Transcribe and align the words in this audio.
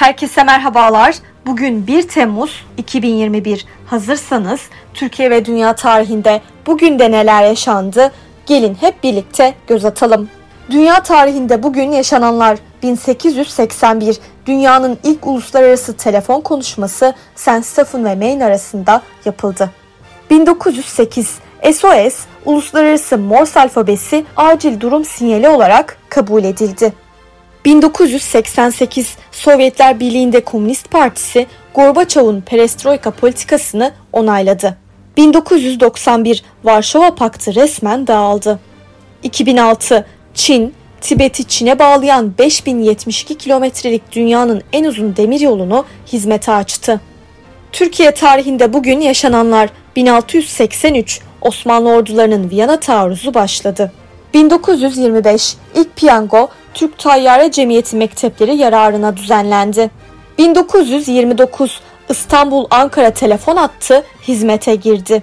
Herkese 0.00 0.42
merhabalar. 0.42 1.14
Bugün 1.46 1.86
1 1.86 2.08
Temmuz 2.08 2.66
2021. 2.76 3.66
Hazırsanız 3.86 4.60
Türkiye 4.94 5.30
ve 5.30 5.44
dünya 5.44 5.74
tarihinde 5.74 6.40
bugün 6.66 6.98
de 6.98 7.10
neler 7.10 7.42
yaşandı? 7.42 8.12
Gelin 8.46 8.74
hep 8.74 9.02
birlikte 9.02 9.54
göz 9.66 9.84
atalım. 9.84 10.28
Dünya 10.70 11.02
tarihinde 11.02 11.62
bugün 11.62 11.90
yaşananlar 11.90 12.58
1881 12.82 14.18
dünyanın 14.46 14.98
ilk 15.04 15.26
uluslararası 15.26 15.96
telefon 15.96 16.40
konuşması 16.40 17.14
St. 17.36 17.64
Stephen 17.64 18.04
ve 18.04 18.14
Maine 18.14 18.44
arasında 18.44 19.02
yapıldı. 19.24 19.70
1908 20.30 21.38
SOS 21.74 22.24
uluslararası 22.44 23.18
Morse 23.18 23.60
alfabesi 23.60 24.24
acil 24.36 24.80
durum 24.80 25.04
sinyali 25.04 25.48
olarak 25.48 25.96
kabul 26.08 26.44
edildi. 26.44 26.92
1988 27.64 29.16
Sovyetler 29.32 30.00
Birliği'nde 30.00 30.44
Komünist 30.44 30.90
Partisi 30.90 31.46
Gorbaçov'un 31.74 32.40
perestroika 32.40 33.10
politikasını 33.10 33.92
onayladı. 34.12 34.76
1991 35.16 36.42
Varşova 36.64 37.14
Paktı 37.14 37.54
resmen 37.54 38.06
dağıldı. 38.06 38.60
2006 39.22 40.06
Çin, 40.34 40.74
Tibet'i 41.00 41.44
Çin'e 41.44 41.78
bağlayan 41.78 42.38
5072 42.38 43.38
kilometrelik 43.38 44.12
dünyanın 44.12 44.62
en 44.72 44.84
uzun 44.84 45.16
demir 45.16 45.40
yolunu 45.40 45.84
hizmete 46.12 46.52
açtı. 46.52 47.00
Türkiye 47.72 48.10
tarihinde 48.10 48.72
bugün 48.72 49.00
yaşananlar 49.00 49.70
1683 49.96 51.20
Osmanlı 51.40 51.88
ordularının 51.88 52.50
Viyana 52.50 52.80
taarruzu 52.80 53.34
başladı. 53.34 53.92
1925 54.34 55.56
ilk 55.74 55.96
piyango 55.96 56.48
Türk 56.74 56.98
Tayyare 56.98 57.50
Cemiyeti 57.50 57.96
mektepleri 57.96 58.56
yararına 58.56 59.16
düzenlendi. 59.16 59.90
1929 60.38 61.80
İstanbul-Ankara 62.08 63.10
telefon 63.10 63.56
hattı 63.56 64.04
hizmete 64.28 64.74
girdi. 64.74 65.22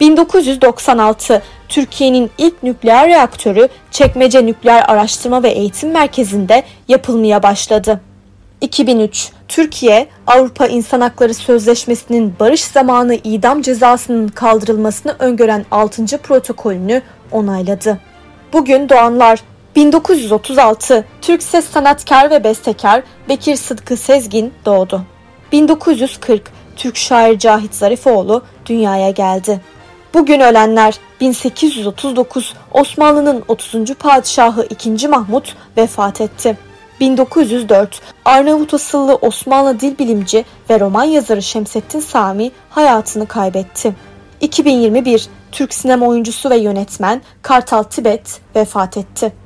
1996 0.00 1.42
Türkiye'nin 1.68 2.30
ilk 2.38 2.62
nükleer 2.62 3.08
reaktörü 3.08 3.68
Çekmece 3.90 4.46
Nükleer 4.46 4.84
Araştırma 4.88 5.42
ve 5.42 5.48
Eğitim 5.48 5.90
Merkezi'nde 5.90 6.62
yapılmaya 6.88 7.42
başladı. 7.42 8.00
2003 8.60 9.28
Türkiye 9.48 10.06
Avrupa 10.26 10.66
İnsan 10.66 11.00
Hakları 11.00 11.34
Sözleşmesi'nin 11.34 12.34
barış 12.40 12.64
zamanı 12.64 13.14
idam 13.14 13.62
cezasının 13.62 14.28
kaldırılmasını 14.28 15.16
öngören 15.18 15.66
6. 15.70 16.18
protokolünü 16.22 17.02
onayladı. 17.32 17.98
Bugün 18.52 18.88
doğanlar 18.88 19.40
1936 19.76 21.04
Türk 21.22 21.42
ses 21.42 21.64
sanatkar 21.64 22.30
ve 22.30 22.44
bestekar 22.44 23.02
Bekir 23.28 23.56
Sıtkı 23.56 23.96
Sezgin 23.96 24.54
doğdu. 24.64 25.02
1940 25.52 26.42
Türk 26.76 26.96
şair 26.96 27.38
Cahit 27.38 27.74
Zarifoğlu 27.74 28.42
dünyaya 28.66 29.10
geldi. 29.10 29.60
Bugün 30.14 30.40
ölenler 30.40 30.94
1839 31.20 32.54
Osmanlı'nın 32.72 33.44
30. 33.48 33.94
padişahı 33.94 34.66
2. 34.70 35.08
Mahmut 35.08 35.56
vefat 35.76 36.20
etti. 36.20 36.58
1904 37.00 38.00
Arnavut 38.24 38.74
asıllı 38.74 39.14
Osmanlı 39.14 39.80
dil 39.80 39.98
bilimci 39.98 40.44
ve 40.70 40.80
roman 40.80 41.04
yazarı 41.04 41.42
Şemsettin 41.42 42.00
Sami 42.00 42.50
hayatını 42.70 43.26
kaybetti. 43.26 43.94
2021 44.40 45.28
Türk 45.52 45.74
sinema 45.74 46.06
oyuncusu 46.06 46.50
ve 46.50 46.56
yönetmen 46.56 47.22
Kartal 47.42 47.82
Tibet 47.82 48.40
vefat 48.56 48.96
etti. 48.96 49.45